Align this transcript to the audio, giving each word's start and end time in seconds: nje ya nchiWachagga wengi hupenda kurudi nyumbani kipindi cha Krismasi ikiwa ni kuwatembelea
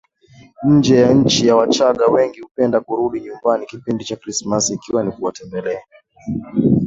nje 0.63 0.97
ya 0.99 1.13
nchiWachagga 1.13 2.05
wengi 2.05 2.41
hupenda 2.41 2.79
kurudi 2.79 3.19
nyumbani 3.21 3.65
kipindi 3.65 4.03
cha 4.03 4.15
Krismasi 4.15 4.73
ikiwa 4.73 5.03
ni 5.03 5.11
kuwatembelea 5.11 5.81